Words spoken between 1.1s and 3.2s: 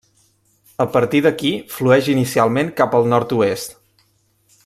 d'aquí flueix inicialment cap al